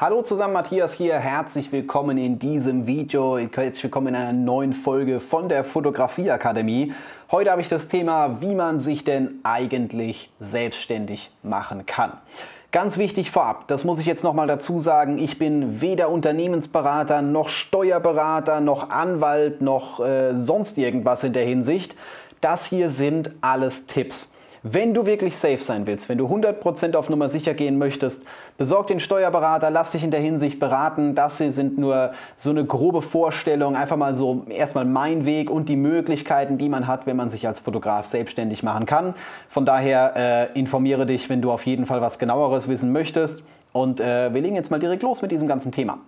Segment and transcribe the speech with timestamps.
[0.00, 1.18] Hallo zusammen, Matthias hier.
[1.18, 3.36] Herzlich willkommen in diesem Video.
[3.36, 6.94] Herzlich willkommen in einer neuen Folge von der Fotografieakademie.
[7.30, 12.12] Heute habe ich das Thema, wie man sich denn eigentlich selbstständig machen kann.
[12.72, 17.50] Ganz wichtig vorab, das muss ich jetzt nochmal dazu sagen, ich bin weder Unternehmensberater noch
[17.50, 21.94] Steuerberater noch Anwalt noch äh, sonst irgendwas in der Hinsicht.
[22.40, 24.30] Das hier sind alles Tipps.
[24.62, 28.24] Wenn du wirklich safe sein willst, wenn du 100% auf Nummer sicher gehen möchtest,
[28.58, 31.14] besorg den Steuerberater, lass dich in der Hinsicht beraten.
[31.14, 35.70] Das hier sind nur so eine grobe Vorstellung, einfach mal so erstmal mein Weg und
[35.70, 39.14] die Möglichkeiten, die man hat, wenn man sich als Fotograf selbstständig machen kann.
[39.48, 43.42] Von daher äh, informiere dich, wenn du auf jeden Fall was genaueres wissen möchtest.
[43.72, 46.00] Und äh, wir legen jetzt mal direkt los mit diesem ganzen Thema.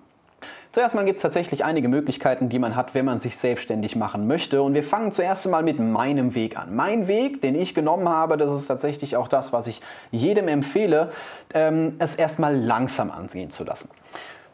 [0.73, 4.27] Zuerst mal gibt es tatsächlich einige Möglichkeiten, die man hat, wenn man sich selbstständig machen
[4.27, 4.62] möchte.
[4.62, 6.74] Und wir fangen zuerst einmal mit meinem Weg an.
[6.74, 11.12] Mein Weg, den ich genommen habe, das ist tatsächlich auch das, was ich jedem empfehle,
[11.52, 13.91] ähm, es erstmal langsam angehen zu lassen.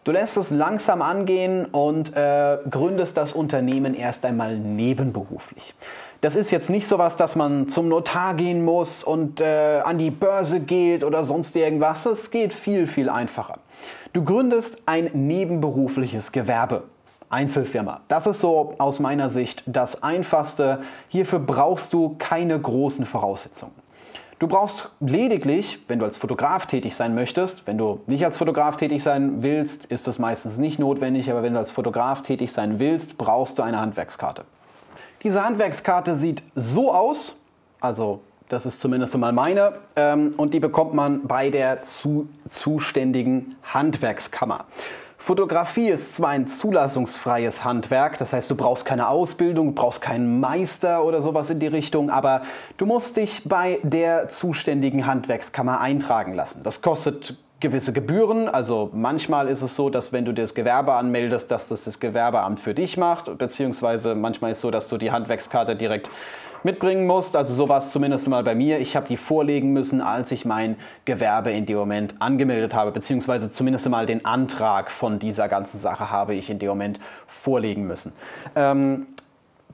[0.04, 5.74] Du lässt es langsam angehen und äh, gründest das Unternehmen erst einmal nebenberuflich.
[6.20, 9.98] Das ist jetzt nicht so was, dass man zum Notar gehen muss und äh, an
[9.98, 12.06] die Börse geht oder sonst irgendwas.
[12.06, 13.60] Es geht viel, viel einfacher.
[14.12, 16.84] Du gründest ein nebenberufliches Gewerbe.
[17.30, 18.00] Einzelfirma.
[18.08, 20.80] Das ist so aus meiner Sicht das Einfachste.
[21.08, 23.74] Hierfür brauchst du keine großen Voraussetzungen.
[24.38, 28.76] Du brauchst lediglich, wenn du als Fotograf tätig sein möchtest, wenn du nicht als Fotograf
[28.76, 32.78] tätig sein willst, ist das meistens nicht notwendig, aber wenn du als Fotograf tätig sein
[32.78, 34.44] willst, brauchst du eine Handwerkskarte.
[35.22, 37.36] Diese Handwerkskarte sieht so aus,
[37.80, 39.74] also das ist zumindest mal meine.
[39.96, 44.64] Ähm, und die bekommt man bei der zu, zuständigen Handwerkskammer.
[45.18, 50.40] Fotografie ist zwar ein zulassungsfreies Handwerk, das heißt, du brauchst keine Ausbildung, du brauchst keinen
[50.40, 52.42] Meister oder sowas in die Richtung, aber
[52.76, 56.62] du musst dich bei der zuständigen Handwerkskammer eintragen lassen.
[56.62, 58.48] Das kostet gewisse Gebühren.
[58.48, 62.60] Also manchmal ist es so, dass wenn du das Gewerbe anmeldest, dass das das Gewerbeamt
[62.60, 66.10] für dich macht, beziehungsweise manchmal ist es so, dass du die Handwerkskarte direkt
[66.62, 67.36] mitbringen musst.
[67.36, 68.80] Also sowas zumindest mal bei mir.
[68.80, 73.50] Ich habe die vorlegen müssen, als ich mein Gewerbe in dem Moment angemeldet habe, beziehungsweise
[73.50, 78.12] zumindest mal den Antrag von dieser ganzen Sache habe ich in dem Moment vorlegen müssen.
[78.56, 79.06] Ähm,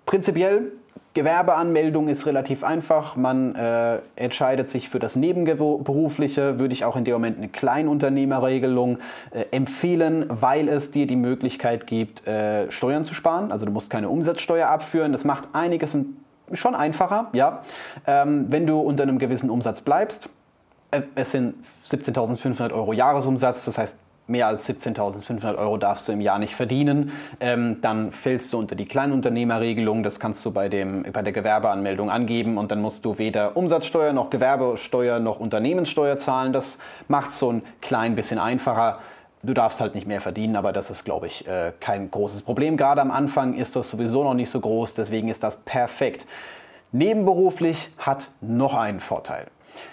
[0.06, 0.72] prinzipiell
[1.14, 3.14] Gewerbeanmeldung ist relativ einfach.
[3.14, 6.58] Man äh, entscheidet sich für das Nebenberufliche.
[6.58, 8.98] Würde ich auch in dem Moment eine Kleinunternehmerregelung
[9.30, 13.52] äh, empfehlen, weil es dir die Möglichkeit gibt, äh, Steuern zu sparen.
[13.52, 15.12] Also du musst keine Umsatzsteuer abführen.
[15.12, 15.96] Das macht einiges
[16.52, 17.62] schon einfacher, ja.
[18.06, 20.28] Ähm, wenn du unter einem gewissen Umsatz bleibst,
[20.90, 21.54] äh, es sind
[21.86, 27.12] 17.500 Euro Jahresumsatz, das heißt mehr als 17.500 Euro darfst du im Jahr nicht verdienen,
[27.40, 30.02] ähm, dann fällst du unter die Kleinunternehmerregelung.
[30.02, 34.12] Das kannst du bei, dem, bei der Gewerbeanmeldung angeben und dann musst du weder Umsatzsteuer
[34.12, 36.52] noch Gewerbesteuer noch Unternehmenssteuer zahlen.
[36.52, 39.00] Das macht es so ein klein bisschen einfacher.
[39.42, 42.78] Du darfst halt nicht mehr verdienen, aber das ist, glaube ich, äh, kein großes Problem.
[42.78, 46.24] Gerade am Anfang ist das sowieso noch nicht so groß, deswegen ist das perfekt.
[46.92, 49.48] Nebenberuflich hat noch einen Vorteil.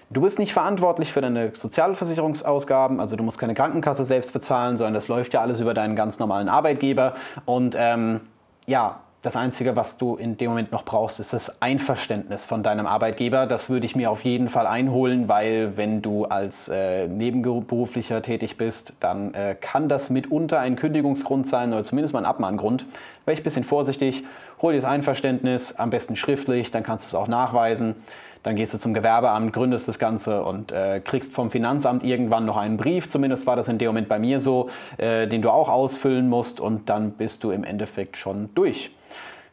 [0.10, 4.94] Du bist nicht verantwortlich für deine Sozialversicherungsausgaben, also du musst keine Krankenkasse selbst bezahlen, sondern
[4.94, 7.16] das läuft ja alles über deinen ganz normalen Arbeitgeber.
[7.46, 8.22] Und ähm,
[8.66, 12.88] ja, das Einzige, was du in dem Moment noch brauchst, ist das Einverständnis von deinem
[12.88, 13.46] Arbeitgeber.
[13.46, 18.58] Das würde ich mir auf jeden Fall einholen, weil wenn du als äh, Nebenberuflicher tätig
[18.58, 22.88] bist, dann äh, kann das mitunter ein Kündigungsgrund sein oder zumindest mal ein Abmahngrund.
[23.26, 24.24] Wäre ich ein bisschen vorsichtig,
[24.60, 27.96] hol dir das Einverständnis, am besten schriftlich, dann kannst du es auch nachweisen.
[28.44, 32.58] Dann gehst du zum Gewerbeamt, gründest das Ganze und äh, kriegst vom Finanzamt irgendwann noch
[32.58, 35.70] einen Brief, zumindest war das in dem Moment bei mir so, äh, den du auch
[35.70, 38.92] ausfüllen musst und dann bist du im Endeffekt schon durch.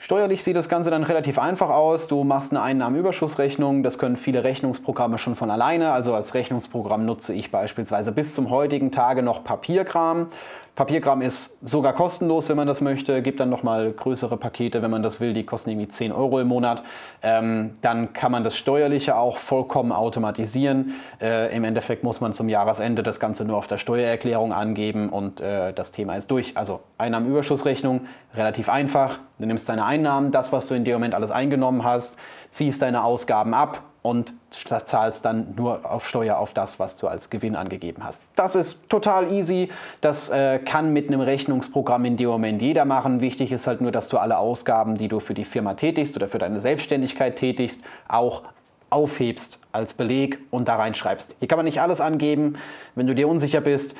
[0.00, 2.06] Steuerlich sieht das Ganze dann relativ einfach aus.
[2.06, 3.82] Du machst eine Einnahmenüberschussrechnung.
[3.82, 5.90] Das können viele Rechnungsprogramme schon von alleine.
[5.90, 10.28] Also als Rechnungsprogramm nutze ich beispielsweise bis zum heutigen Tage noch Papierkram.
[10.78, 13.20] Papierkram ist sogar kostenlos, wenn man das möchte.
[13.20, 15.32] Gibt dann nochmal größere Pakete, wenn man das will.
[15.32, 16.84] Die kosten irgendwie 10 Euro im Monat.
[17.20, 20.94] Ähm, dann kann man das Steuerliche auch vollkommen automatisieren.
[21.20, 25.40] Äh, Im Endeffekt muss man zum Jahresende das Ganze nur auf der Steuererklärung angeben und
[25.40, 26.56] äh, das Thema ist durch.
[26.56, 28.02] Also Einnahmenüberschussrechnung,
[28.36, 29.18] relativ einfach.
[29.40, 32.18] Du nimmst deine Einnahmen, das, was du in dem Moment alles eingenommen hast,
[32.50, 37.30] ziehst deine Ausgaben ab und zahlst dann nur auf Steuer auf das, was du als
[37.30, 38.22] Gewinn angegeben hast.
[38.36, 39.70] Das ist total easy.
[40.00, 43.20] Das äh, kann mit einem Rechnungsprogramm in dem Moment jeder machen.
[43.20, 46.28] Wichtig ist halt nur, dass du alle Ausgaben, die du für die Firma tätigst oder
[46.28, 48.42] für deine Selbstständigkeit tätigst, auch
[48.90, 51.36] aufhebst als Beleg und da reinschreibst.
[51.38, 52.56] Hier kann man nicht alles angeben.
[52.94, 53.94] Wenn du dir unsicher bist,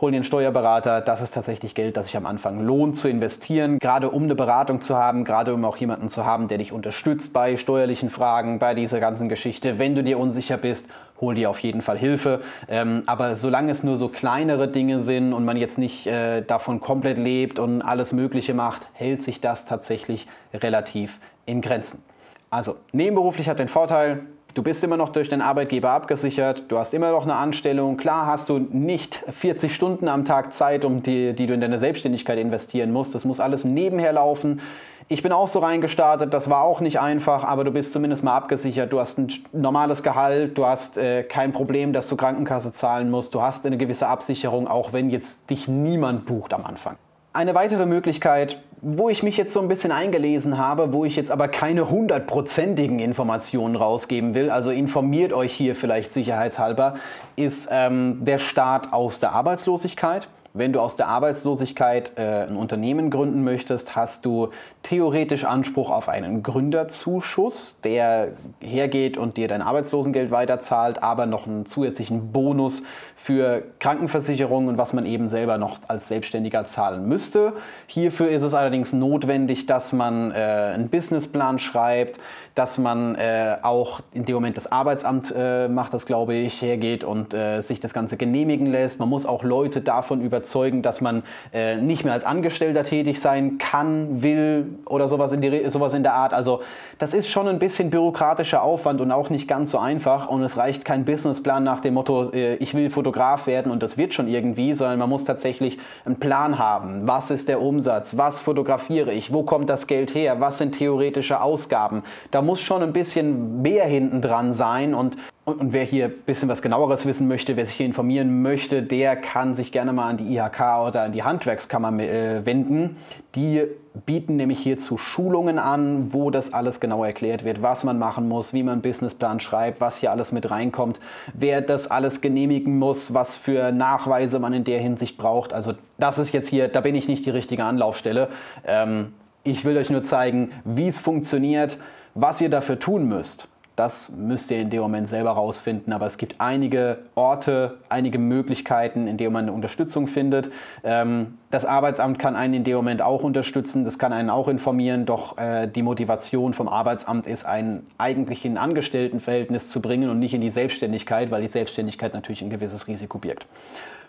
[0.00, 1.00] hol dir einen Steuerberater.
[1.00, 4.80] Das ist tatsächlich Geld, das sich am Anfang lohnt zu investieren, gerade um eine Beratung
[4.80, 8.74] zu haben, gerade um auch jemanden zu haben, der dich unterstützt bei steuerlichen Fragen, bei
[8.74, 9.78] dieser ganzen Geschichte.
[9.78, 10.88] Wenn du dir unsicher bist,
[11.20, 12.40] hol dir auf jeden Fall Hilfe.
[12.68, 16.80] Ähm, aber solange es nur so kleinere Dinge sind und man jetzt nicht äh, davon
[16.80, 22.02] komplett lebt und alles Mögliche macht, hält sich das tatsächlich relativ in Grenzen.
[22.50, 24.20] Also nebenberuflich hat den Vorteil,
[24.54, 27.96] Du bist immer noch durch den Arbeitgeber abgesichert, du hast immer noch eine Anstellung.
[27.96, 31.80] Klar hast du nicht 40 Stunden am Tag Zeit, um die, die du in deine
[31.80, 33.16] Selbstständigkeit investieren musst.
[33.16, 34.60] Das muss alles nebenher laufen.
[35.08, 38.36] Ich bin auch so reingestartet, das war auch nicht einfach, aber du bist zumindest mal
[38.36, 38.92] abgesichert.
[38.92, 43.34] Du hast ein normales Gehalt, du hast äh, kein Problem, dass du Krankenkasse zahlen musst,
[43.34, 46.96] du hast eine gewisse Absicherung, auch wenn jetzt dich niemand bucht am Anfang.
[47.32, 51.30] Eine weitere Möglichkeit, wo ich mich jetzt so ein bisschen eingelesen habe, wo ich jetzt
[51.30, 56.96] aber keine hundertprozentigen Informationen rausgeben will, also informiert euch hier vielleicht sicherheitshalber,
[57.34, 60.28] ist ähm, der Start aus der Arbeitslosigkeit.
[60.56, 64.50] Wenn du aus der Arbeitslosigkeit äh, ein Unternehmen gründen möchtest, hast du
[64.84, 68.28] theoretisch Anspruch auf einen Gründerzuschuss, der
[68.60, 72.84] hergeht und dir dein Arbeitslosengeld weiterzahlt, aber noch einen zusätzlichen Bonus
[73.16, 77.54] für Krankenversicherung und was man eben selber noch als Selbstständiger zahlen müsste.
[77.88, 82.20] Hierfür ist es allerdings notwendig, dass man äh, einen Businessplan schreibt,
[82.54, 87.02] dass man äh, auch in dem Moment das Arbeitsamt äh, macht, das glaube ich, hergeht
[87.02, 89.00] und äh, sich das Ganze genehmigen lässt.
[89.00, 90.43] Man muss auch Leute davon überzeugen,
[90.82, 95.68] dass man äh, nicht mehr als Angestellter tätig sein kann, will oder sowas in, die,
[95.70, 96.34] sowas in der Art.
[96.34, 96.60] Also
[96.98, 100.28] das ist schon ein bisschen bürokratischer Aufwand und auch nicht ganz so einfach.
[100.28, 103.96] Und es reicht kein Businessplan nach dem Motto, äh, ich will Fotograf werden und das
[103.96, 107.06] wird schon irgendwie, sondern man muss tatsächlich einen Plan haben.
[107.06, 108.16] Was ist der Umsatz?
[108.16, 109.32] Was fotografiere ich?
[109.32, 110.40] Wo kommt das Geld her?
[110.40, 112.02] Was sind theoretische Ausgaben?
[112.30, 116.14] Da muss schon ein bisschen mehr hinten dran sein und, und, und, wer hier ein
[116.24, 120.08] bisschen was genaueres wissen möchte, wer sich hier informieren möchte, der kann sich gerne mal
[120.08, 122.96] an die IHK oder an die Handwerkskammer äh, wenden.
[123.34, 123.62] Die
[124.06, 128.54] bieten nämlich hierzu Schulungen an, wo das alles genau erklärt wird, was man machen muss,
[128.54, 130.98] wie man einen Businessplan schreibt, was hier alles mit reinkommt,
[131.34, 135.52] wer das alles genehmigen muss, was für Nachweise man in der Hinsicht braucht.
[135.52, 138.28] Also das ist jetzt hier, da bin ich nicht die richtige Anlaufstelle.
[138.66, 139.12] Ähm,
[139.42, 141.76] ich will euch nur zeigen, wie es funktioniert
[142.14, 145.92] was ihr dafür tun müsst, das müsst ihr in dem Moment selber rausfinden.
[145.92, 150.50] Aber es gibt einige Orte, einige Möglichkeiten, in denen man eine Unterstützung findet.
[150.84, 155.06] Ähm, das Arbeitsamt kann einen in dem Moment auch unterstützen, das kann einen auch informieren.
[155.06, 160.18] Doch äh, die Motivation vom Arbeitsamt ist, einen eigentlich in ein Angestelltenverhältnis zu bringen und
[160.18, 163.46] nicht in die Selbstständigkeit, weil die Selbstständigkeit natürlich ein gewisses Risiko birgt.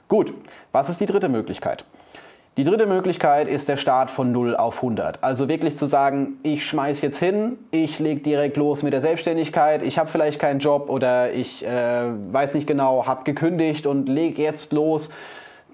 [0.08, 0.34] Gut,
[0.72, 1.86] was ist die dritte Möglichkeit?
[2.58, 5.22] Die dritte Möglichkeit ist der Start von 0 auf 100.
[5.22, 9.84] Also wirklich zu sagen, ich schmeiß jetzt hin, ich lege direkt los mit der Selbstständigkeit,
[9.84, 14.42] ich habe vielleicht keinen Job oder ich äh, weiß nicht genau, habe gekündigt und lege
[14.42, 15.10] jetzt los.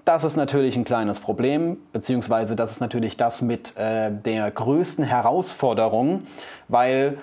[0.04, 5.04] Das ist natürlich ein kleines Problem, beziehungsweise das ist natürlich das mit äh, der größten
[5.04, 6.24] Herausforderung,
[6.66, 7.18] weil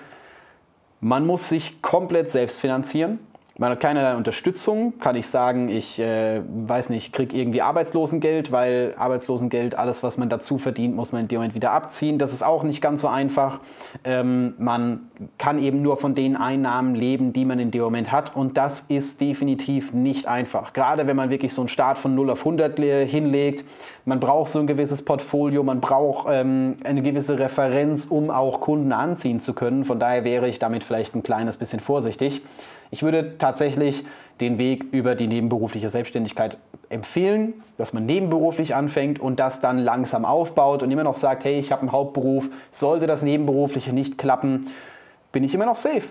[1.00, 3.18] man muss sich komplett selbst finanzieren.
[3.60, 4.98] Man hat keinerlei Unterstützung.
[5.00, 10.30] Kann ich sagen, ich äh, weiß nicht, kriege irgendwie Arbeitslosengeld, weil Arbeitslosengeld, alles, was man
[10.30, 12.16] dazu verdient, muss man in dem Moment wieder abziehen.
[12.16, 13.60] Das ist auch nicht ganz so einfach.
[14.02, 18.34] Ähm, man kann eben nur von den Einnahmen leben, die man in dem Moment hat.
[18.34, 20.72] Und das ist definitiv nicht einfach.
[20.72, 23.66] Gerade wenn man wirklich so einen Start von 0 auf 100 hinlegt.
[24.06, 28.92] Man braucht so ein gewisses Portfolio, man braucht ähm, eine gewisse Referenz, um auch Kunden
[28.92, 29.84] anziehen zu können.
[29.84, 32.40] Von daher wäre ich damit vielleicht ein kleines bisschen vorsichtig.
[32.90, 34.04] Ich würde tatsächlich
[34.40, 36.58] den Weg über die nebenberufliche Selbstständigkeit
[36.88, 41.58] empfehlen, dass man nebenberuflich anfängt und das dann langsam aufbaut und immer noch sagt, hey,
[41.58, 44.66] ich habe einen Hauptberuf, sollte das nebenberufliche nicht klappen,
[45.30, 46.02] bin ich immer noch safe.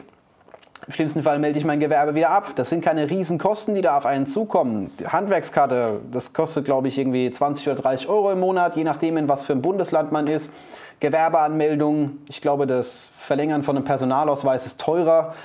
[0.88, 2.54] Im schlimmsten Fall melde ich mein Gewerbe wieder ab.
[2.56, 4.90] Das sind keine Riesenkosten, die da auf einen zukommen.
[5.00, 9.18] Die Handwerkskarte, das kostet, glaube ich, irgendwie 20 oder 30 Euro im Monat, je nachdem,
[9.18, 10.54] in was für ein Bundesland man ist.
[11.02, 15.36] Gewerbeanmeldung, ich glaube, das Verlängern von einem Personalausweis ist teurer.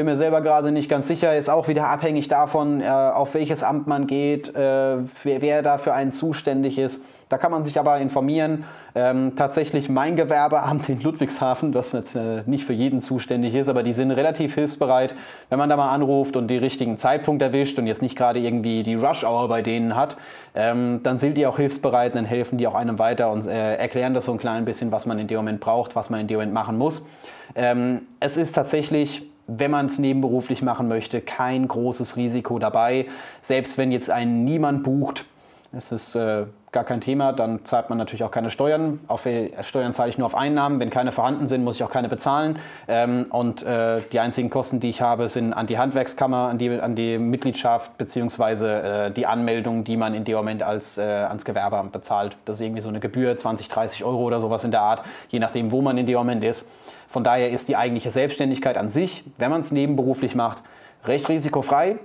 [0.00, 3.62] Bin mir selber gerade nicht ganz sicher, ist auch wieder abhängig davon, äh, auf welches
[3.62, 7.04] Amt man geht, äh, wer, wer da für einen zuständig ist.
[7.28, 8.64] Da kann man sich aber informieren.
[8.94, 13.82] Ähm, tatsächlich mein Gewerbeamt in Ludwigshafen, das jetzt äh, nicht für jeden zuständig ist, aber
[13.82, 15.14] die sind relativ hilfsbereit,
[15.50, 18.82] wenn man da mal anruft und den richtigen Zeitpunkt erwischt und jetzt nicht gerade irgendwie
[18.82, 20.16] die Rush-Hour bei denen hat,
[20.54, 24.14] ähm, dann sind die auch hilfsbereit, dann helfen die auch einem weiter und äh, erklären
[24.14, 26.38] das so ein klein bisschen, was man in dem Moment braucht, was man in dem
[26.38, 27.06] Moment machen muss.
[27.54, 33.06] Ähm, es ist tatsächlich wenn man es nebenberuflich machen möchte, kein großes Risiko dabei.
[33.42, 35.24] Selbst wenn jetzt einen niemand bucht,
[35.72, 39.00] ist es äh, gar kein Thema, dann zahlt man natürlich auch keine Steuern.
[39.08, 39.26] Auf
[39.62, 40.78] Steuern zahle ich nur auf Einnahmen.
[40.78, 42.58] Wenn keine vorhanden sind, muss ich auch keine bezahlen.
[42.86, 46.70] Ähm, und äh, die einzigen Kosten, die ich habe, sind an die Handwerkskammer, an die,
[46.80, 49.06] an die Mitgliedschaft bzw.
[49.06, 52.36] Äh, die Anmeldung, die man in dem Moment als, äh, ans Gewerbeamt bezahlt.
[52.44, 55.40] Das ist irgendwie so eine Gebühr, 20, 30 Euro oder sowas in der Art, je
[55.40, 56.68] nachdem, wo man in dem Moment ist.
[57.08, 60.62] Von daher ist die eigentliche Selbstständigkeit an sich, wenn man es nebenberuflich macht,
[61.04, 61.98] recht risikofrei.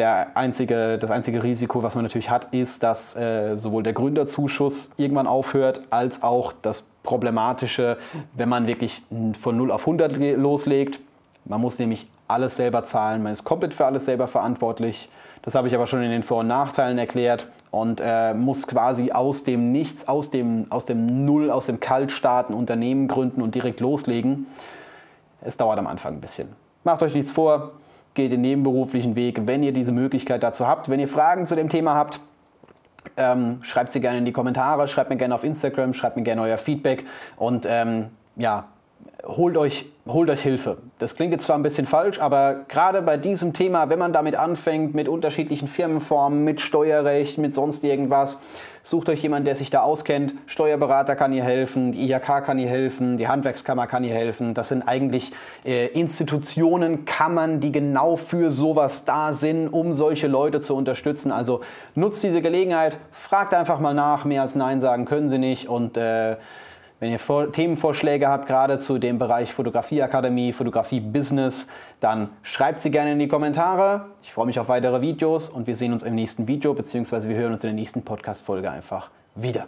[0.00, 4.88] Der einzige, das einzige Risiko, was man natürlich hat, ist, dass äh, sowohl der Gründerzuschuss
[4.96, 7.98] irgendwann aufhört, als auch das Problematische,
[8.32, 9.02] wenn man wirklich
[9.38, 11.00] von 0 auf 100 loslegt.
[11.44, 15.10] Man muss nämlich alles selber zahlen, man ist komplett für alles selber verantwortlich.
[15.42, 19.12] Das habe ich aber schon in den Vor- und Nachteilen erklärt und äh, muss quasi
[19.12, 23.80] aus dem Nichts, aus dem, aus dem Null, aus dem Kaltstarten Unternehmen gründen und direkt
[23.80, 24.46] loslegen.
[25.42, 26.48] Es dauert am Anfang ein bisschen.
[26.84, 27.72] Macht euch nichts vor,
[28.14, 30.88] geht den nebenberuflichen Weg, wenn ihr diese Möglichkeit dazu habt.
[30.88, 32.20] Wenn ihr Fragen zu dem Thema habt,
[33.16, 36.42] ähm, schreibt sie gerne in die Kommentare, schreibt mir gerne auf Instagram, schreibt mir gerne
[36.42, 37.04] euer Feedback
[37.36, 38.66] und ähm, ja,
[39.24, 40.78] holt euch, holt euch Hilfe.
[40.98, 44.34] Das klingt jetzt zwar ein bisschen falsch, aber gerade bei diesem Thema, wenn man damit
[44.34, 48.40] anfängt, mit unterschiedlichen Firmenformen, mit Steuerrecht, mit sonst irgendwas,
[48.82, 50.34] sucht euch jemanden, der sich da auskennt.
[50.46, 54.54] Steuerberater kann ihr helfen, die IHK kann ihr helfen, die Handwerkskammer kann ihr helfen.
[54.54, 55.32] Das sind eigentlich
[55.64, 61.32] äh, Institutionen, Kammern, die genau für sowas da sind, um solche Leute zu unterstützen.
[61.32, 61.60] Also
[61.94, 65.96] nutzt diese Gelegenheit, fragt einfach mal nach, mehr als Nein sagen können sie nicht und
[65.96, 66.36] äh,
[67.00, 71.66] wenn ihr Vor Themenvorschläge habt, gerade zu dem Bereich Fotografieakademie, Fotografie-Business,
[71.98, 74.06] dann schreibt sie gerne in die Kommentare.
[74.22, 77.36] Ich freue mich auf weitere Videos und wir sehen uns im nächsten Video, beziehungsweise wir
[77.36, 79.66] hören uns in der nächsten Podcast-Folge einfach wieder.